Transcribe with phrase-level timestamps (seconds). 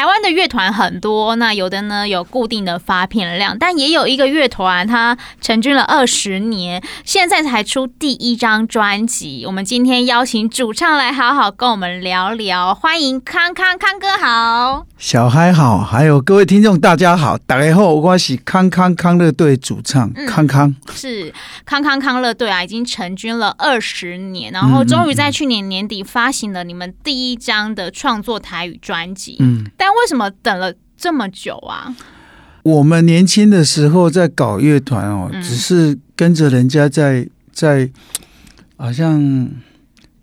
[0.00, 9.44] 台湾的乐团很多，那有的呢有固定的发片量，但也有一个乐团，它成军了二十年，现在才出第一张专辑。
[9.44, 21.30] 我们今天邀请主唱来好好跟我们聊聊，欢迎康康康哥好，小嗨好，还有各位听众大家好，大家好，我是康康康乐队主唱、嗯、康康，是
[21.66, 29.70] 康康康乐队啊，已经成军了二十年，然后终于在去年年底发行了你们第一张的创作台语专辑，嗯。
[29.76, 31.94] 但为什么等了这么久啊？
[32.62, 37.90] 我们年轻的时候在搞乐团哦，只是跟着人家在在
[38.76, 39.48] 好像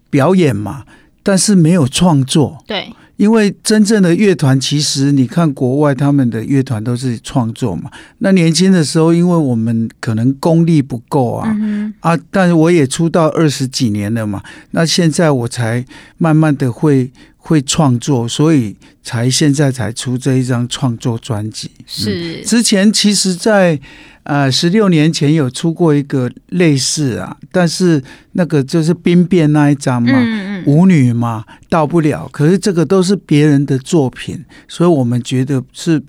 [0.09, 0.85] 表演嘛，
[1.23, 2.63] 但是没有创作。
[2.67, 2.93] 对。
[3.17, 7.91] 因为真正的乐团，其实你看国外他们的乐团都是创作嘛。
[8.19, 14.41] 那年轻的时候，因为我们可能功力不够啊，嗯、啊，但是我也出道二十几年了嘛。
[14.71, 15.85] 那现在我才
[16.17, 21.71] 慢慢的会会创作，所以才现在才出这一张创作专辑。
[21.85, 23.79] 是、嗯、之前其实在。
[24.27, 28.03] 呃，十六年前有出过一个类似啊，但是
[28.33, 32.27] 那个就是兵变那一张嘛，嗯嗯舞女嘛，到不了。
[32.29, 36.03] 可是这个都是别人的作品，所以我们觉得是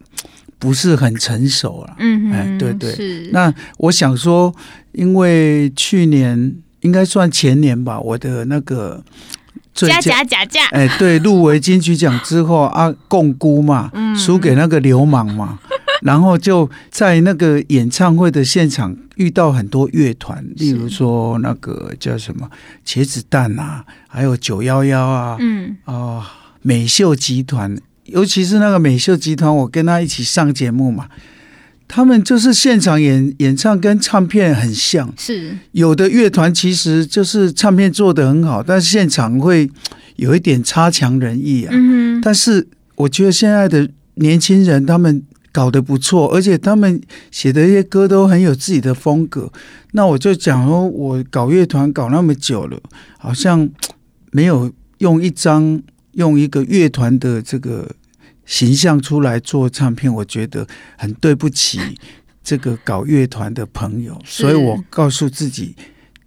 [0.58, 1.94] 不是很成熟了？
[2.00, 2.92] 嗯哎，对对。
[2.92, 3.30] 是。
[3.33, 4.53] 那我想说，
[4.91, 9.00] 因为去年应该算前年吧，我的那个
[9.72, 15.60] 假假假假，哎，对，入围金曲奖之后啊，摃龟嘛，输给那个流氓嘛。
[16.02, 22.48] 然后就在那个演唱会的现场遇到很多乐团，例如说那个叫什么
[22.86, 26.24] 茄子蛋啊，还有九幺幺啊，嗯啊、呃、
[26.62, 31.08] 美秀集团，尤其是那个美秀集团，我跟他一起上节目嘛，
[31.88, 39.69] 他们就是现场演演唱跟唱片很像，是有的乐团其实就是唱片做的很好，但是现场会
[40.14, 41.70] 有一点差强人意啊。
[41.72, 45.25] 嗯，但是我觉得现在的年轻人他们。
[45.53, 47.00] 搞得不错，而且他们
[47.31, 49.50] 写的一些歌都很有自己的风格。
[49.92, 52.81] 那我就讲说，我搞乐团搞那么久了，
[53.19, 53.69] 好像
[54.31, 55.82] 没有用一张
[56.12, 57.91] 用一个乐团的这个
[58.44, 60.66] 形象出来做唱片，我觉得
[60.97, 61.81] 很对不起
[62.42, 64.20] 这个搞乐团的朋友。
[64.25, 65.75] 所以我告诉自己。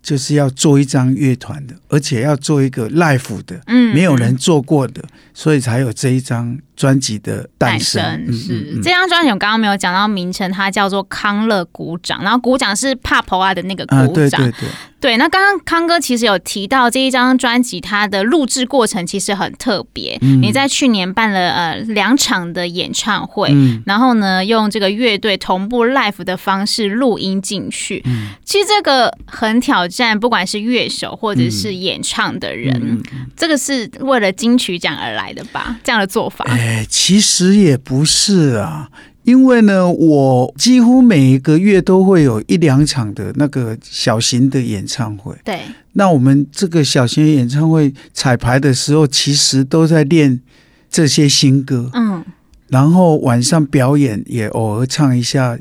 [0.04, 5.00] 就是要做一张乐团的，而且要做一个 live 的，嗯，没有人做过的，
[5.32, 8.02] 所以才有这一张专辑的诞生。
[8.34, 14.04] 是嗯嗯嗯，这张专辑我刚刚没有讲到名称，它叫做康乐鼓掌，然后鼓掌是帕婆啊的那个鼓掌。
[14.04, 14.70] 啊，对对对。
[15.00, 20.16] 对，那刚刚康哥其实有提到这一张专辑，它的录制过程其实很特别。
[20.22, 28.04] 嗯、你在去年办了呃两场的演唱会，嗯、然后呢用这个乐队同步 live 的方式录音进去。
[28.06, 33.02] 嗯、其实这个很挑战，不管是乐手或者是演唱的人，
[33.36, 35.78] 这个是为了金曲奖而来的吧？
[35.84, 36.46] 这样的做法？
[36.48, 38.90] 哎，其实也不是啊。
[39.24, 45.36] 因为呢，我几乎每一个月都会有一两场的那个小型的演唱会。
[45.44, 45.62] 对，
[45.94, 50.42] 那我们这个小型演唱会彩排的时候，其实都在练
[50.90, 51.92] 这些新歌。
[51.94, 52.26] 嗯，
[52.70, 55.56] 然后晚上表演也偶尔唱一下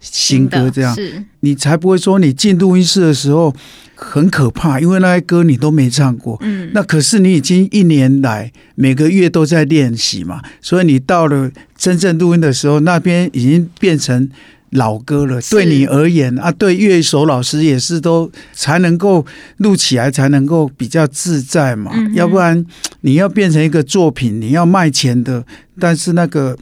[0.00, 3.54] 新歌，这样是你才不会说你进录音室的时候
[4.02, 6.36] 很可怕，因为那些歌你都没唱过。
[6.42, 11.50] 嗯，那可是你已经一年来每个月都在练习嘛，所以你到了。
[11.82, 14.30] 真正录音的时候，那边已经变成
[14.70, 15.40] 老歌了。
[15.50, 19.26] 对你而言啊，对乐手老师也是都才能够
[19.56, 21.90] 录起来，才能够比较自在嘛。
[21.92, 22.64] 嗯、要不然
[23.00, 25.44] 你要变成一个作品，你要卖钱的，
[25.80, 26.56] 但是那个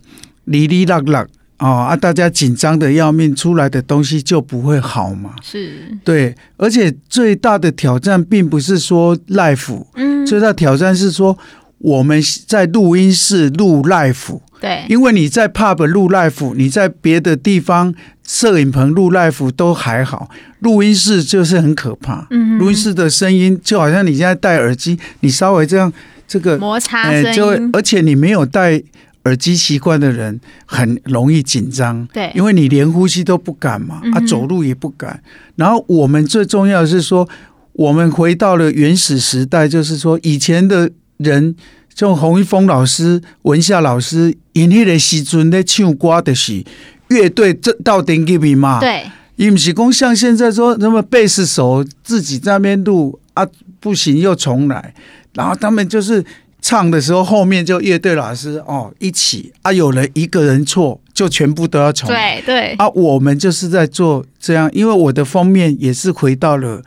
[0.44, 1.26] 哩哩啦啦
[1.60, 5.34] 啊啊，大家紧张的要命，出来的东西就不会好嘛。
[5.42, 11.38] 是对，而且最大的挑战并不是说 live，嗯，最大的挑战是说
[11.78, 14.40] 我们在录音室录 live。
[14.58, 17.94] 对，因为你在 pub 录 live，你在别的地方
[18.26, 20.28] 摄影棚录 live 都还好，
[20.58, 22.26] 录音室就是很可怕。
[22.30, 25.90] 嗯，录音室的声音就好像你现在戴耳机，你稍微这样
[26.28, 28.82] 这个摩擦声音，就会，而且你没有戴
[29.24, 32.06] 耳机习惯的人很容易紧张。
[32.12, 35.22] 对，因为你连呼吸都不敢嘛，啊，走路也不敢。
[35.56, 37.28] 然后我们最重要的是说，
[37.72, 41.56] 我们回到了原始时代，就是说以前的人。
[41.92, 46.64] 像洪一峰老师、文夏老师，因迄个时阵咧唱歌的是
[47.08, 48.80] 乐队这到顶级比嘛？
[48.80, 49.04] 对，
[49.36, 53.46] 伊不是讲像现在说那么贝斯手自己在那边录啊，
[53.80, 54.94] 不行又重来，
[55.34, 56.24] 然后他们就是
[56.60, 62.40] 唱的时候，后面就乐队老师哦一起啊，有了一个人错，就全部都要重来。
[62.40, 62.74] 对对。
[62.74, 66.82] 啊，我们就是在做这样，因为我的封面也是回到了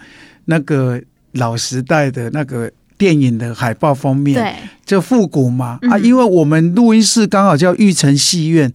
[0.45, 1.01] 那个
[1.33, 4.53] 老时代的那个电影的海报封面，对，
[4.85, 5.79] 就复古嘛。
[5.89, 8.71] 啊，因为我们录音室刚好叫玉成戏院，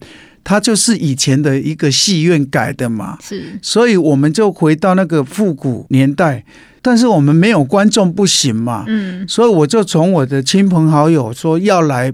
[0.49, 6.43] 它就是以前的一个戏院改的嘛，是，所以我们就回到那个复古年代。
[6.81, 12.11] 但是我们没有观众不行嘛，嗯，所以我就从我的亲朋好友说要来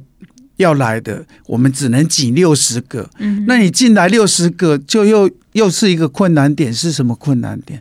[0.58, 7.80] 要来的，我们只能挤六十个，嗯，那你进来六十个，就又又是一个困难点，是什么困难点？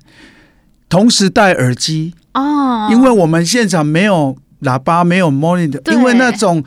[0.88, 2.14] 同时戴耳机。
[2.34, 6.62] 哦，因为我们现场没有喇叭，没有 monitor，因为那种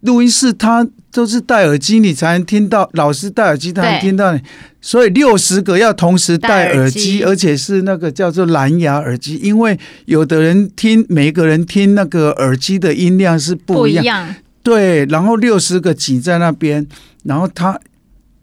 [0.00, 0.88] 录音室它。
[1.16, 2.86] 都是戴耳机，你才能听到。
[2.92, 4.40] 老师戴耳机，才能听到你。
[4.82, 14.04] 所以六十个要同时戴耳机，而且是那个叫做蓝牙耳机，因为有的人听，每个人听那个耳机的音量是不一样。
[14.04, 16.86] 一样对，然后六十个挤在那边，
[17.24, 17.80] 然后他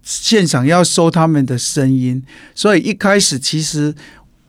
[0.01, 2.23] 现场要收他们的声音，
[2.55, 3.93] 所以一开始其实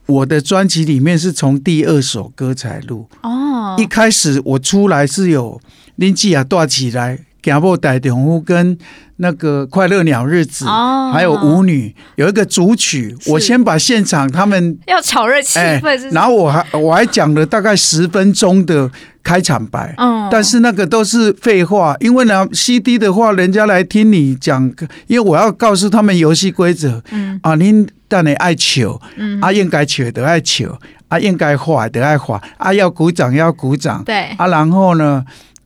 [0.06, 3.06] 我的专辑里面是从第二首歌才录。
[3.22, 5.60] 哦，一开始我出来是有
[5.96, 7.18] 林记啊，断起来。
[7.44, 8.76] 行步带动物跟
[9.16, 18.90] 那个快乐鸟日子，哦、还有舞女有一个主曲，我先把现场他们要炒热气氛，然后我还我还讲了大概十分钟的
[19.22, 24.72] 开场白，嗯、但是那个都是废话，因为呢 CD 的话，人家来听你讲，
[25.06, 27.38] 因为我要告诉他们游戏规则，嗯。
[27.42, 30.76] 啊，您但你爱求，嗯，啊应该笑的爱求，
[31.08, 35.24] 啊应该画的爱画，啊要鼓掌要鼓掌，对，啊然后呢。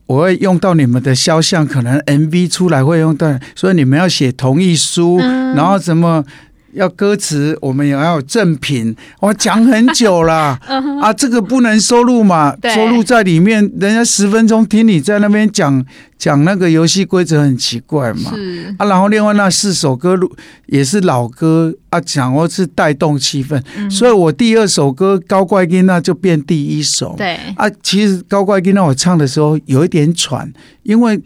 [0.09, 6.25] 我会用到你们的肖像，可能 MV 出来会用到，所以你们要写同意书，嗯、然后什么
[6.73, 8.95] 要歌词，我们也要有赠品。
[9.19, 15.85] 我讲很久了， 嗯、啊，这个不能收录嘛，收录在里面，人家十分钟听你在那边讲。
[16.19, 18.75] 讲那个游戏规则很奇怪嘛，是。
[18.77, 20.29] 啊，然后另外那四首歌录
[20.65, 27.37] 也是老歌啊，讲或是带动气氛，嗯、所以我第二首歌《高怪囡》那就变第一首，对。
[27.55, 30.51] 啊，其实《高怪囡》那我唱的时候有一点喘，
[30.83, 31.17] 因为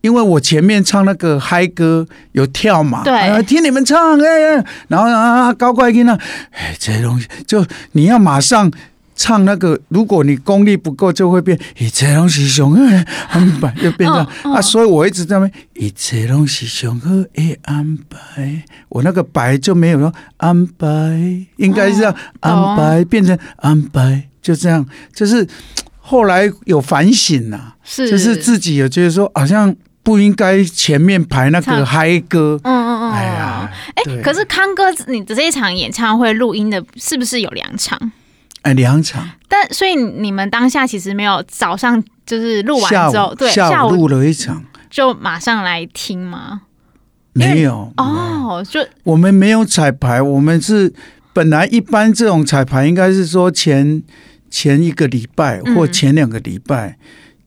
[0.00, 6.18] 因为我前面唱那个嗨歌有跳嘛，对、啊，听你们唱哎、哎，然后啊，高怪音啊
[6.52, 8.70] 哎，这些东西就你要马上。
[9.20, 14.62] 唱那个，如果你功力不够，就会变一切拢是上好的安排，就变成、哦哦、啊。
[14.62, 20.86] 所以我一直在那边一切拢是上好的安排，我那个白就没有了安排，
[21.56, 24.86] 应该是要安排、哦、变成安排，就这样。
[25.12, 25.44] 就是
[25.98, 29.74] 后来有反省呐、啊，是就是自己有觉得说，好像
[30.08, 32.58] 不应该前面排那个嗨歌。
[32.64, 33.12] 嗯嗯嗯。
[33.12, 38.10] 哎呀，哎，可是康哥，你的这一场演唱会录音的是不是有两场？
[38.62, 46.62] 哎，两场，但所以你们当下其实没有早上就是录完之后，对，下午录了一场，就马上来听吗？
[47.34, 50.90] 没有哦，就我们没有彩排，我们是
[51.34, 54.02] 本来一般这种彩排应该是说前
[54.48, 56.96] 前一个礼拜或前两个礼拜、嗯、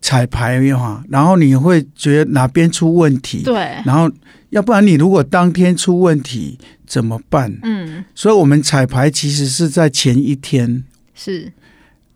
[0.02, 3.54] 彩排的话，然后你会觉得哪边出问题，对，
[3.86, 4.12] 然后
[4.50, 6.58] 要不然你如果当天出问题
[6.88, 7.56] 怎么办？
[7.62, 10.84] 嗯，所以我们彩排其实是在前一天。
[11.14, 11.54] 是，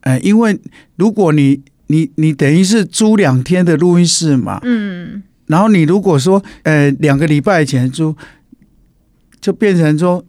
[0.02, 0.60] 呃，因为
[0.96, 8.16] 如果你你你等于是租两天的录音室嘛，嗯，然后你如果说呃两个礼拜前租，
[9.40, 10.26] 就变成说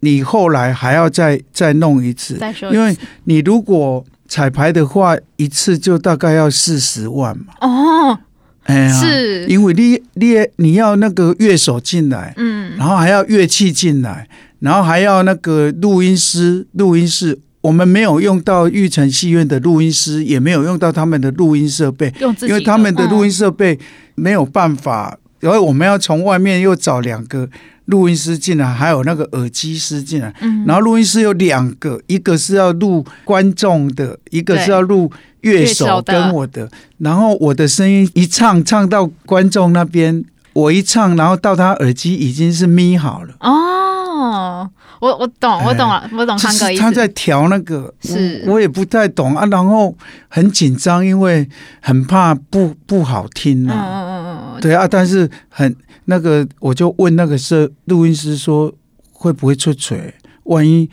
[0.00, 7.46] 你后来还要再再弄一次，再说一次，因为你如果彩排的话，一次就大概要四十万嘛。
[7.60, 8.18] 哦，
[8.64, 14.28] 哎呀，是，因为你你你要那个乐手进来，嗯，然后还要乐器进来，
[14.60, 17.40] 然后还要那个录音师录音室。
[17.60, 23.76] 我们没有用到玉成戏院的录音师，也没有用到他们的录音设备，因为他们的录音设备
[24.14, 27.48] 没有办法，然后我们要从外面又找两个
[27.86, 30.34] 录音师进来，还有那个耳机师进来，
[30.66, 36.68] 然后录音师有两个，一个是要录观众的，一个是要录乐手跟我的，
[36.98, 43.34] 然后我的声音一唱唱到观众那边，我一唱，然后到他耳机已经是咪好了。
[43.40, 44.70] 哦。
[45.00, 46.82] 我我懂，我懂了，欸、我懂康哥意思。
[46.82, 49.46] 他在调那个，是我，我也不太懂啊。
[49.46, 49.94] 然后
[50.28, 51.48] 很紧张，因为
[51.80, 53.74] 很怕不不好听啊。
[53.74, 54.60] 嗯嗯嗯嗯。
[54.60, 55.74] 对啊，但是很
[56.06, 58.72] 那个，我就问那个摄录音师说，
[59.12, 60.12] 会不会出锤？
[60.44, 60.88] 万一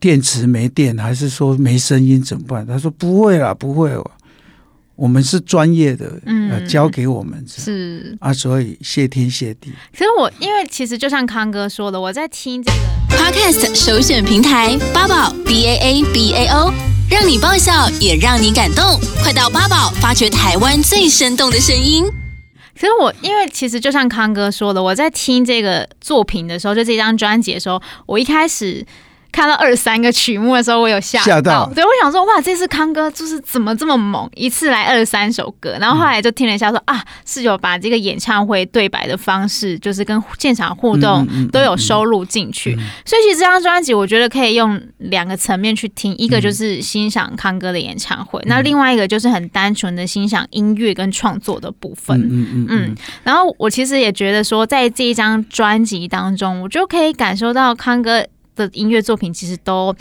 [0.00, 2.66] 电池没电，还是说没声音怎么办？
[2.66, 3.90] 他说不会啦，不会。
[4.94, 9.72] 我们是专业的，嗯，交给我们是啊，所以谢天谢地。
[9.92, 12.78] 其实我因为其实就像康哥说的，我在听这个
[13.16, 16.72] Podcast 首选平台八宝 B A A B A O。
[17.10, 22.04] 让你爆笑也让你感动，快到八宝发掘台湾最生动的声音。
[22.74, 28.86] 其实我因为其实就像康哥说的，我在听这个作品的时候，就这张专辑的时候，我一开始。
[29.32, 31.72] 看到二十三个曲目的时候，我有吓到，吓到。
[31.74, 35.76] 对，我想说，哇，这次康哥就是怎么这么猛，一次来二十三首歌。
[35.80, 42.76] 然后后来就听了一下说，啊，是有把这个演唱会对白的方式，就是跟现场互动都有收录进去。
[43.06, 52.20] 所以其实这张专辑，我觉得可以用两个层面去听，一个就是欣赏康哥的演唱会，嗯、那另外一个就是很单纯的欣赏音乐跟创作的部分。
[52.30, 52.96] 嗯，嗯。
[53.24, 58.26] 然后我其实也觉得说，在这一张专辑当中，我就可以感受到康哥。
[58.56, 59.94] 的音乐作品其实都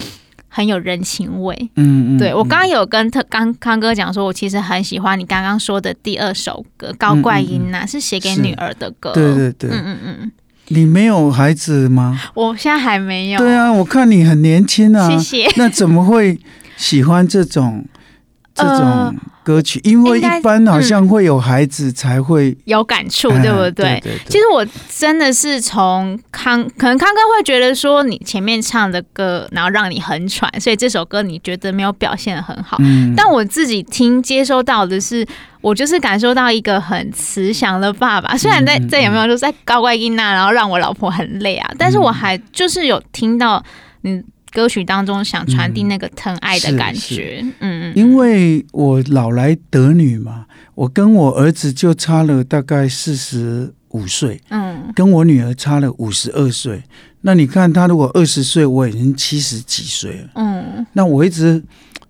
[0.48, 10.32] 很有人情味，嗯，嗯，对，我刚刚有跟特刚康哥讲说，我其实很喜欢你刚刚说的第二首歌《高怪音》呐，是写给女儿的歌，对对对，嗯嗯嗯，
[10.68, 12.22] 你没有孩子吗？
[12.34, 16.38] 我现在还没有，对啊，我看你很年轻啊，谢谢，那怎么会
[16.76, 17.86] 喜欢这种
[18.54, 18.78] 这种？
[18.78, 23.72] 呃歌曲，因为一般好像会有孩子才会、嗯、有感触，对不对？
[23.72, 32.78] 对对对，其实我真的是从康，可能康哥会觉得说你前面唱的歌，然后让你很喘，所以这首歌你觉得没有表现的很好。
[32.82, 35.26] 嗯、但我自己听接收到的是，
[35.62, 38.38] 我就是感受到一个很慈祥的爸爸。
[38.38, 43.64] 虽然在在有没有说在高怪音那，然后让我老婆很累啊，但是我还就是有听到
[44.02, 44.22] 你。
[44.52, 56.84] 歌曲当中想传递那个疼爱的感觉，嗯嗯，因为我老来得女嘛，我跟我儿子就差了大概四十五岁，嗯，跟我女儿差了五十二岁。
[57.22, 61.64] 那你看他如果二十岁，我已经七十几岁了，嗯，那我一直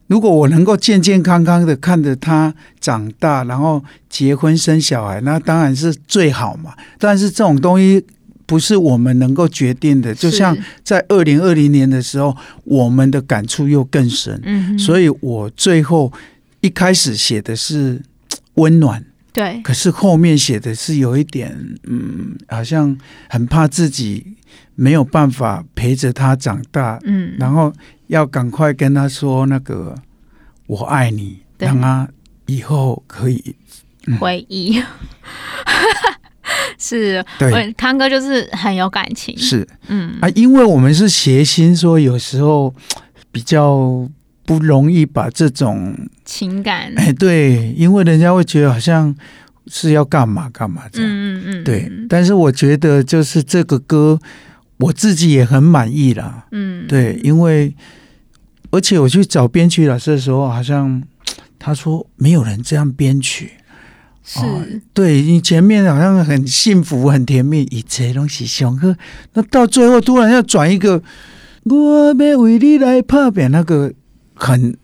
[0.08, 6.74] 如果我能够健健康康的看着他长大，然后结婚生小孩，那当然是最好嘛。
[6.98, 8.04] 但是这种东西。
[8.52, 10.54] 不是我们能够决定的，就像
[10.84, 14.38] 在二零二零年的时候，我们的感触又更深。
[14.44, 16.12] 嗯，所以我最后
[16.60, 18.02] 一开始写的是
[18.56, 22.98] 温暖，对，可是后面写的是有一点，嗯，好像
[23.30, 24.36] 很怕自己
[24.76, 27.72] 没有办法陪着他长大，嗯，然后
[28.08, 29.96] 要赶快跟他说那个
[30.68, 32.10] 我爱你，让他
[32.48, 33.56] 以后可以
[34.20, 34.84] 回忆。
[36.84, 40.18] 是，对，康哥就是很有感情，是，嗯。
[40.20, 42.74] 啊，因为我们是谐星，说有时候
[43.32, 44.10] 比较
[44.48, 45.96] 不容易把这种
[46.26, 49.16] 情感，哎，对，因为人家会觉得好像
[49.68, 54.20] 是要干嘛干嘛这样，嗯嗯嗯，对，但是我觉得就是这个歌，
[54.78, 57.76] 我自己也很满意啦，嗯，对，因为
[58.72, 61.04] 而且我去找编曲老师的时候，好像
[61.60, 63.52] 他说没有人这样编曲。
[64.24, 64.64] 是、哦，
[64.94, 68.96] 对，你前面好像很幸福、很甜蜜，一切东西祥和，
[69.34, 71.02] 那到最后突然要转一个，
[71.64, 73.92] 我要为你来拍扁，那个
[74.36, 74.78] 很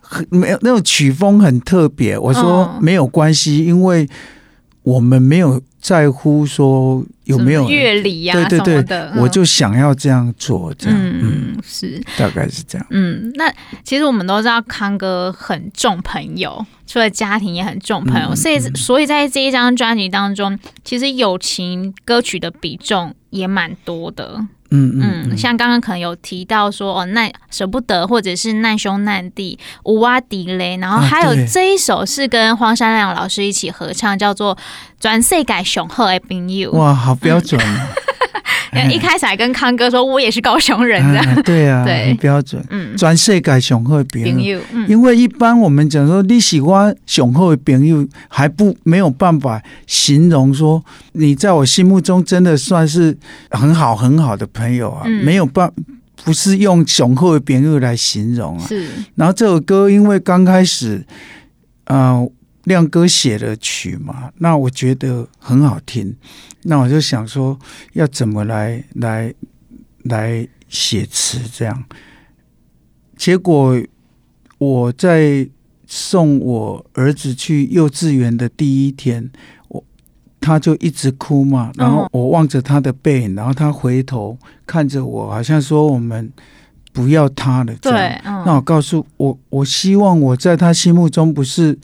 [0.00, 2.18] 很没有那种曲风很特别。
[2.18, 4.08] 我说没有关系，因为
[4.82, 12.86] 我们没有在乎说有没有乐理呀，对对对，我就想要这样做，这样，嗯，嗯是大概是这样。
[12.90, 16.64] 嗯，那其实我们都知道康哥很重朋友。
[16.86, 24.44] 除了家庭也很重朋友，所以所以在这一张专辑当中，其实友情歌曲的比重也蛮多的。
[24.72, 34.56] 嗯嗯，像刚刚可能有提到说哦，难舍不得，或者是难兄难弟，无瓦迪雷，然后还有这一首是跟黄山亮老师一起合唱，叫做
[35.00, 36.70] 《全世界上好的朋友》。
[36.76, 37.88] 哇，好标准啊！
[38.88, 42.64] 一开始还跟康哥说，我也是高雄人的、啊，对啊，对，很标准。
[42.70, 50.80] 嗯，全世界上好的朋友，因为一般我们讲说你喜欢上好的朋友，还不没有办法形容说
[51.14, 53.16] 你在我心目中真的算是
[53.50, 55.72] 很好很好的朋友啊，嗯、没有办
[56.22, 58.64] 不是用雄厚的朋友来形容啊。
[58.68, 61.04] 是，然后这首歌因为刚开始，
[61.86, 62.32] 啊、呃。
[62.64, 66.14] 亮哥写的曲嘛，那我觉得很好听，
[66.64, 67.58] 那我就想说
[67.94, 69.32] 要怎么来来
[70.02, 71.84] 来写词这样。
[73.16, 73.80] 结果
[74.58, 75.48] 我在
[75.86, 79.30] 送我儿子去幼稚园的第一天，
[79.68, 79.82] 我
[80.38, 84.36] 他就一直哭嘛，然后我望着他的背影，然后他回头
[84.66, 86.30] 看着我，好像说我们
[86.92, 87.74] 不要他了。
[87.76, 91.78] 对，那我告诉我，我希望我在他心目中不是。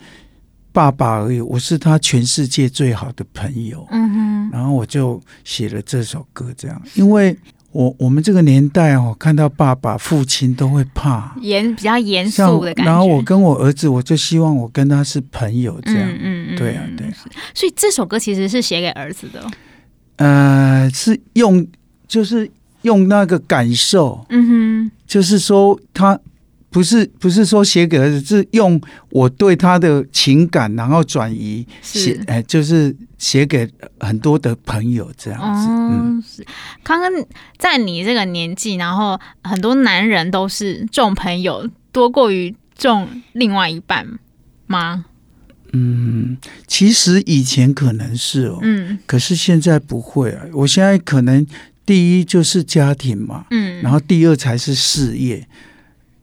[0.77, 3.83] 爸爸而已，我是他全世界最好的朋友。
[3.89, 7.35] 嗯哼，然后我就写了这首歌，这样，因为
[7.71, 12.91] 我我们这个年代哦，看到爸爸、父亲都会怕，严比较严肃的感觉。
[12.91, 17.13] 然后我跟我儿子，我就希望我跟他是朋友，这样，嗯嗯，对啊，对啊。
[17.55, 19.43] 所以这首歌其实是写给儿子的。
[20.17, 21.65] 呃，是用
[22.07, 22.47] 就是
[22.83, 26.19] 用那个感受，嗯哼，就是说他
[26.69, 33.67] 不是不是说写给儿子，是用我对他的情感，然后转移写，哎，就是写给
[33.99, 35.67] 很多的朋友这样子。
[35.69, 36.45] 嗯，是。
[36.83, 44.19] 康哥在你这个年纪，然后很多男人都是重朋友多过于重另外一半
[44.67, 45.05] 吗？
[45.73, 50.43] 嗯，其实以前可能是哦，嗯，可是现在不会啊。
[50.53, 51.45] 我现在可能
[51.85, 55.47] 第一就是家庭嘛，嗯，然后第二才是事业。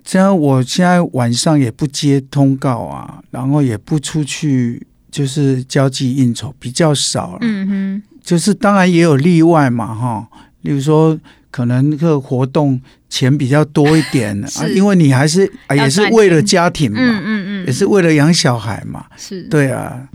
[0.05, 7.39] 这样，我现在晚上也不接通告啊，然后也不出去，就是交际应酬比较少了。
[7.41, 10.29] 嗯哼，就是当然也有例外嘛，哈，
[10.61, 11.19] 例如说
[11.51, 19.43] 可能那个活动钱比较多一点 啊，因为你还是也是为了家庭嘛，嗯嗯嗯，也是为了养小孩嘛，是。
[19.45, 20.07] 对啊。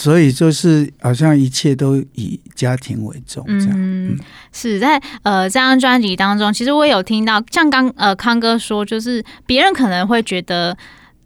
[0.00, 3.72] 所以就是好像一切都以家庭为重，这样。
[3.74, 4.18] 嗯，
[4.50, 10.76] 是在呃这张专辑当中，其实我也有听到，像刚呃康哥说，就是别人可能会觉得。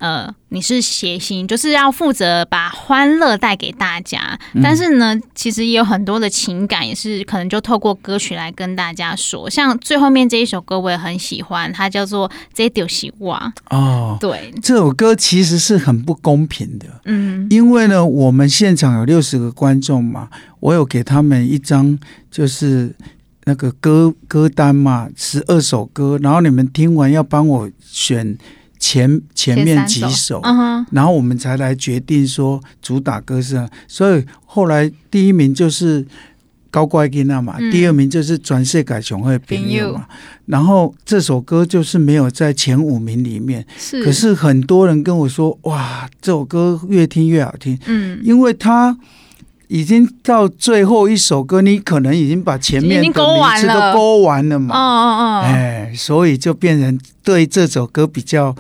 [0.05, 4.39] 呃，你是谐星，就是要负责把欢乐带给大家。
[4.63, 9.49] 但是呢，其实也有很多的情感，也是可能就透过歌曲来跟大家说。
[9.49, 13.35] 像最后面这一首歌，我也很喜欢，它叫做《这就是我》
[13.75, 14.19] 哦。
[14.21, 16.87] 对，这首歌其实是很不公平的。
[17.07, 20.29] 嗯，因为呢，我们现场有六十个观众嘛，
[20.61, 21.99] 我有给他们一张
[22.31, 22.95] 就是
[23.45, 28.37] 那个歌歌单嘛，十二首歌，然后你们听完要帮我选。
[28.87, 30.43] 前前面几首，
[30.91, 36.05] 然后我们才来决定说主打歌是，所以后来第一名就是
[36.71, 40.07] 高乖吉娜嘛，第二名就是转世改雄会朋友嘛，
[40.45, 43.65] 然后这首歌就是没有在前五名里面，
[44.05, 48.95] 可是很多人跟我说，哇，这首歌越听越好听，嗯，因为它。
[49.75, 53.25] 已经到最后一首歌，你可能已经把前面的名字都
[53.93, 54.73] 勾完了嘛？
[54.73, 55.43] 嗯嗯嗯！
[55.43, 58.55] 哎，所以就变成对这首歌比较。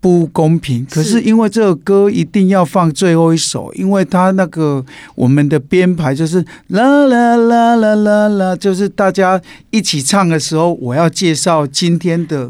[0.00, 4.84] 不公平，可是因为这个歌一定要放最后一首，因为他那个
[5.16, 6.38] 我们的编排就是
[6.68, 9.40] 啦啦啦啦啦啦，就是大家
[9.70, 12.48] 一起唱的时候，我要介绍今天的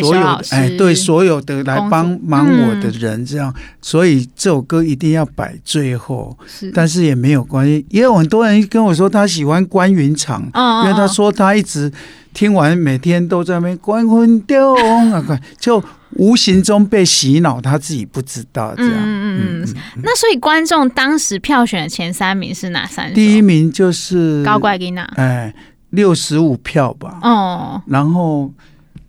[0.00, 6.34] 所有哎，对所有的来帮忙我的人，这样，所以这首歌一定要摆最后。
[6.72, 10.40] 但是也没有关系，也有很多人跟我说他喜欢关云长，
[10.84, 11.92] 因为他说他一直
[12.32, 15.84] 听完，每天都在那边关云掉啊，就。
[16.12, 18.94] 无形中被洗脑，他自己不知道这样。
[18.94, 19.74] 嗯嗯嗯。
[20.02, 23.12] 那所以观众当时票选的前三名是哪三？
[23.12, 25.52] 第一名就是高怪吉娜，哎，
[25.90, 27.18] 六十五票吧。
[27.22, 27.82] 哦。
[27.86, 28.50] 然后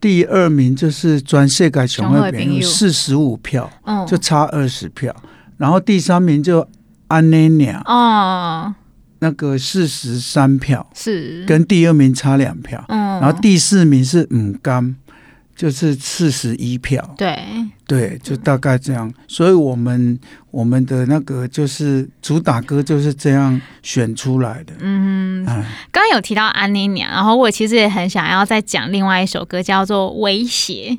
[0.02, 3.70] 第二名就是转世界上的朋友，四十五票，
[4.08, 5.16] 就差二十票。
[5.58, 6.68] 然后第三名就
[7.08, 8.74] 安妮娘，哦，
[9.20, 12.84] 那个四十三票，是跟第二名差两票。
[12.90, 13.22] 嗯。
[13.22, 14.96] 然后第四名是五甘。
[15.58, 17.36] 就是四十一票，对。
[17.88, 19.12] 对，就大概这样。
[19.28, 20.20] 所以，我们
[20.52, 24.74] 我们的那个就是主打歌就是这样选出来的。
[24.80, 30.98] 嗯，刚刚有提到安妮娘，然后我其实也很想要再讲另外一首歌，叫做《威胁》。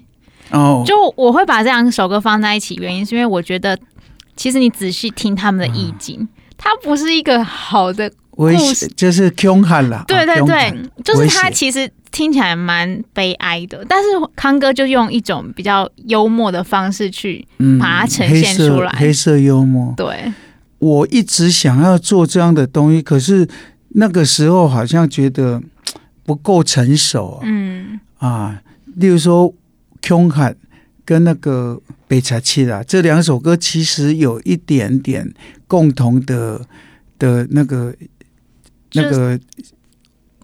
[0.56, 3.78] 哦，就我会把这两首歌放在一起，原因是因为我觉得，
[4.34, 8.10] 其实你仔细听他们的意境，嗯、它不是一个好的。
[8.38, 17.46] 威胁就是凶悍了，对对对，就是他其实听起来蛮悲哀的，但是康哥就用一种比较幽默的方式去
[17.80, 19.94] 把它呈现出来，黑色，黑色幽默。
[19.96, 20.32] 对，
[20.78, 23.48] 我一直想要做这样的东西，可是
[23.90, 25.62] 那个时候好像觉得
[26.24, 27.40] 不够成熟啊。
[27.44, 28.62] 嗯啊，
[28.96, 29.54] 例如说
[30.02, 30.56] 凶悍
[31.04, 35.32] 跟那个北茶气啊，这两首歌其实有一点点
[35.66, 36.60] 共同的
[37.18, 37.94] 的那个。
[38.94, 39.38] 那个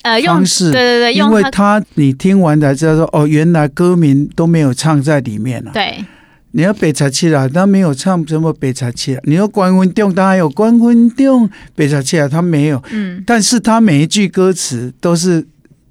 [0.04, 5.70] 呃方式，对对对，因为他你听完才知道说哦，原来歌名都没有唱在里面了。
[5.72, 6.04] 对，
[6.52, 9.18] 你要北茶气啦，他没有唱什么北茶气。
[9.24, 12.82] 你要关文定，当然有关文定北茶气啊，他没有。
[12.90, 15.46] 嗯，但是他每一句歌词都是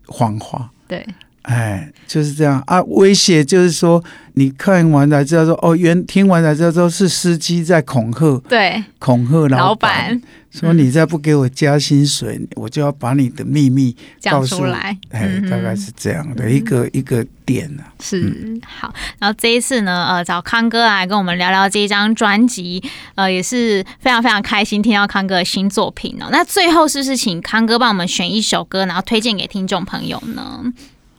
[0.05, 0.69] 谎话。
[0.87, 1.03] 对，
[1.41, 2.81] 哎，就是这样啊。
[2.83, 10.21] 威胁就是说，你看完才知道说哦，原听完才知道说是司机在恐吓，对，恐吓老板。
[10.53, 14.95] 说你再不给我加薪水，嗯、我就要把你的秘密讲出来。
[15.09, 17.89] 哎，大概是这样的一个、嗯、一个点呢、啊。
[17.99, 22.83] 是、嗯、好，然后这一次呢，呃，找康哥来跟我们聊聊这一张专辑，
[23.15, 26.27] 呃，也是非常非常开心听到康哥的新作品哦。
[26.31, 30.71] 那最后是不是请康哥帮我们选一首歌，然后推荐给听众朋友呢？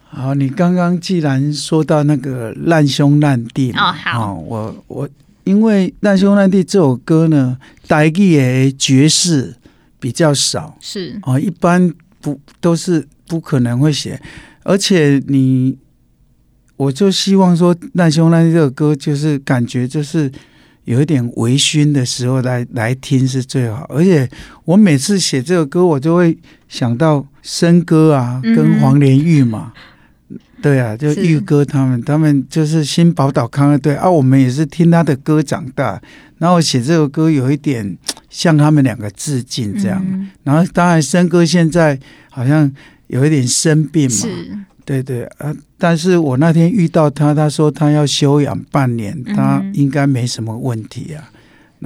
[0.04, 5.08] 好，你刚刚既然说到那个烂兄烂弟哦，好，哦、我我。
[5.44, 9.54] 因为《难兄难弟》这首歌呢，台语的爵士
[10.00, 14.20] 比较少，是哦，一般不都是不可能会写，
[14.62, 15.78] 而且你
[16.76, 20.32] 我就希望说《难兄难弟》这首歌，就是感觉就是
[20.84, 23.84] 有一点微醺的时候来来听是最好。
[23.88, 24.28] 而且
[24.64, 26.36] 我每次写这首歌，我就会
[26.68, 29.72] 想到笙歌啊，跟黄连玉嘛。
[29.76, 29.80] 嗯
[30.64, 36.00] 对啊，就玉哥他们，他们就是新宝岛康乐队啊，我们也是听他的歌长大。
[36.38, 37.98] 然后写这首歌有一点
[38.30, 40.02] 向他们两个致敬这样。
[40.08, 41.98] 嗯、然后当然森哥现在
[42.30, 42.72] 好像
[43.08, 44.28] 有一点生病嘛，是
[44.86, 45.54] 对对啊。
[45.76, 51.30] 但是我那天遇到他，他说他要休养半年，他应该没什么问题啊。
[51.33, 51.33] 嗯、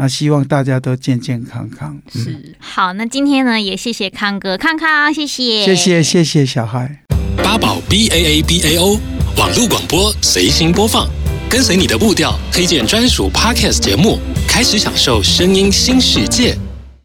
[0.00, 2.00] 那希望大家都健健康康。
[2.12, 7.02] 是、嗯、好，那今天呢也谢谢康哥，康康谢谢，谢谢谢谢小孩。
[7.42, 8.96] 八宝 B A A B A O
[9.36, 11.08] 网络广播随心播放，
[11.50, 16.56] 跟随你的步调，推荐专属 Podcast 节目，开始享受声音新世界。